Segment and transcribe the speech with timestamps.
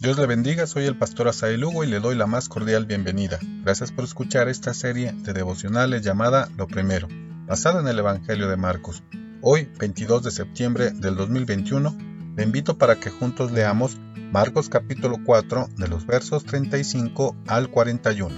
[0.00, 3.40] Dios le bendiga, soy el pastor Asael Lugo y le doy la más cordial bienvenida.
[3.64, 7.08] Gracias por escuchar esta serie de devocionales llamada Lo Primero,
[7.48, 9.02] basada en el Evangelio de Marcos.
[9.42, 11.98] Hoy, 22 de septiembre del 2021,
[12.36, 13.96] le invito para que juntos leamos
[14.30, 18.36] Marcos capítulo 4 de los versos 35 al 41.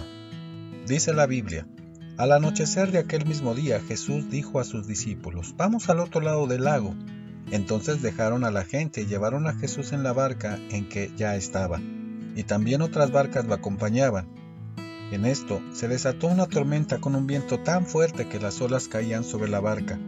[0.86, 1.66] Dice la Biblia,
[2.16, 6.46] al anochecer de aquel mismo día Jesús dijo a sus discípulos, vamos al otro lado
[6.46, 6.94] del lago.
[7.50, 11.36] Entonces dejaron a la gente y llevaron a Jesús en la barca en que ya
[11.36, 11.80] estaba,
[12.36, 14.28] y también otras barcas lo acompañaban.
[15.10, 19.24] En esto se desató una tormenta con un viento tan fuerte que las olas caían
[19.24, 19.98] sobre la barca,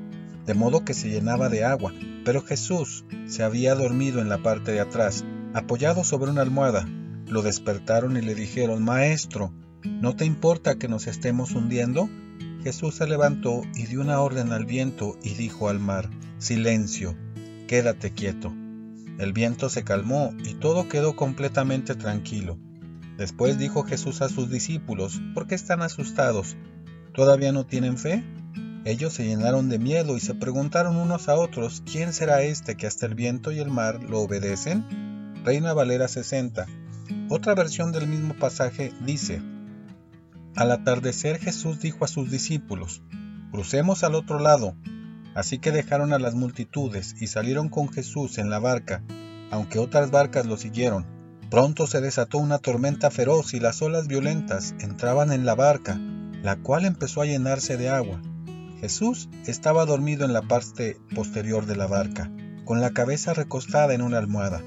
[0.47, 1.93] de modo que se llenaba de agua,
[2.25, 6.89] pero Jesús se había dormido en la parte de atrás, apoyado sobre una almohada.
[7.27, 12.09] Lo despertaron y le dijeron, Maestro, ¿no te importa que nos estemos hundiendo?
[12.63, 17.17] Jesús se levantó y dio una orden al viento y dijo al mar, Silencio,
[17.73, 18.53] quédate quieto.
[19.19, 22.59] El viento se calmó y todo quedó completamente tranquilo.
[23.17, 26.55] Después dijo Jesús a sus discípulos, ¿por qué están asustados?
[27.15, 28.23] ¿Todavía no tienen fe?
[28.85, 32.87] Ellos se llenaron de miedo y se preguntaron unos a otros, ¿quién será este que
[32.87, 34.85] hasta el viento y el mar lo obedecen?
[35.43, 36.67] Reina Valera 60.
[37.31, 39.41] Otra versión del mismo pasaje dice,
[40.57, 43.01] Al atardecer Jesús dijo a sus discípulos,
[43.51, 44.77] Crucemos al otro lado.
[45.35, 49.03] Así que dejaron a las multitudes y salieron con Jesús en la barca,
[49.51, 51.07] aunque otras barcas lo siguieron.
[51.51, 55.99] Pronto se desató una tormenta feroz y las olas violentas entraban en la barca,
[56.43, 58.21] la cual empezó a llenarse de agua.
[58.81, 62.31] Jesús estaba dormido en la parte posterior de la barca,
[62.65, 64.63] con la cabeza recostada en una almohada.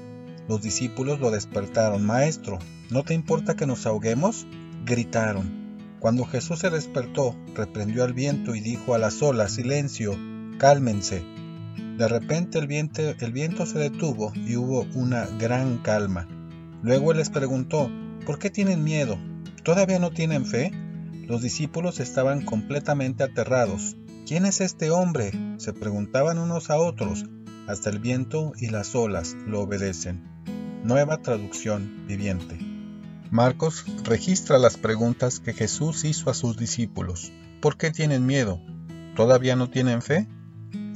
[0.48, 2.06] Los discípulos lo despertaron.
[2.06, 2.58] Maestro,
[2.90, 4.46] ¿no te importa que nos ahoguemos?
[4.84, 5.66] gritaron.
[5.98, 10.16] Cuando Jesús se despertó, reprendió al viento y dijo a las olas, Silencio,
[10.58, 11.24] cálmense.
[11.98, 16.28] De repente el viento, se detuvo y hubo una gran calma.
[16.82, 17.90] Luego les preguntó,
[18.26, 19.18] ¿por qué tienen miedo?
[19.62, 20.72] ¿Todavía no tienen fe?
[21.26, 23.96] Los discípulos estaban completamente aterrados.
[24.26, 25.32] ¿Quién es este hombre?
[25.56, 27.24] se preguntaban unos a otros.
[27.66, 30.22] Hasta el viento y las olas lo obedecen.
[30.84, 32.58] Nueva traducción viviente.
[33.30, 37.32] Marcos registra las preguntas que Jesús hizo a sus discípulos.
[37.60, 38.60] ¿Por qué tienen miedo?
[39.16, 40.28] ¿Todavía no tienen fe?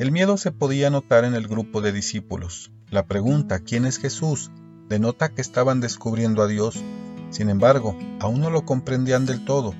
[0.00, 2.72] El miedo se podía notar en el grupo de discípulos.
[2.88, 4.50] La pregunta ¿quién es Jesús?
[4.88, 6.82] denota que estaban descubriendo a Dios.
[7.28, 9.74] Sin embargo, aún no lo comprendían del todo.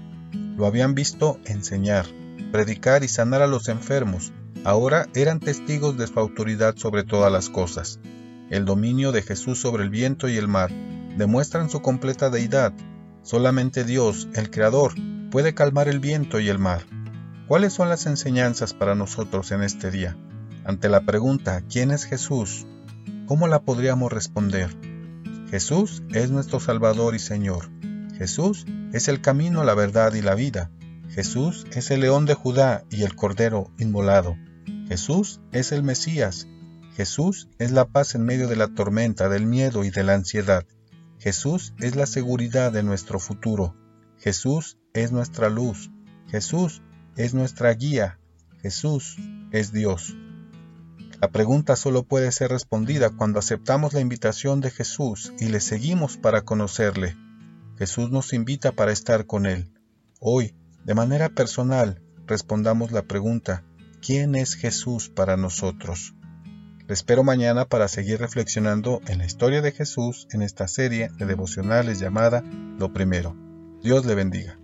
[0.59, 2.05] Lo habían visto enseñar,
[2.53, 4.31] predicar y sanar a los enfermos.
[4.63, 7.99] Ahora eran testigos de su autoridad sobre todas las cosas.
[8.51, 10.71] El dominio de Jesús sobre el viento y el mar
[11.17, 12.75] demuestran su completa deidad.
[13.23, 14.93] Solamente Dios, el Creador,
[15.31, 16.83] puede calmar el viento y el mar.
[17.51, 20.17] ¿Cuáles son las enseñanzas para nosotros en este día?
[20.65, 22.65] Ante la pregunta ¿quién es Jesús?
[23.27, 24.71] ¿Cómo la podríamos responder?
[25.51, 27.69] Jesús es nuestro Salvador y Señor.
[28.17, 30.71] Jesús es el camino, la verdad y la vida.
[31.09, 34.37] Jesús es el león de Judá y el cordero inmolado.
[34.87, 36.47] Jesús es el Mesías.
[36.95, 40.67] Jesús es la paz en medio de la tormenta, del miedo y de la ansiedad.
[41.19, 43.75] Jesús es la seguridad de nuestro futuro.
[44.19, 45.91] Jesús es nuestra luz.
[46.29, 46.81] Jesús
[47.17, 48.19] es nuestra guía.
[48.63, 49.17] Jesús
[49.53, 50.17] es Dios.
[51.21, 56.17] La pregunta solo puede ser respondida cuando aceptamos la invitación de Jesús y le seguimos
[56.17, 57.17] para conocerle.
[57.79, 59.73] Jesús nos invita para estar con Él.
[60.19, 60.55] Hoy,
[60.85, 63.65] de manera personal, respondamos la pregunta,
[64.01, 66.15] ¿quién es Jesús para nosotros?
[66.87, 71.27] Le espero mañana para seguir reflexionando en la historia de Jesús en esta serie de
[71.27, 72.43] devocionales llamada
[72.79, 73.37] Lo Primero.
[73.83, 74.59] Dios le bendiga.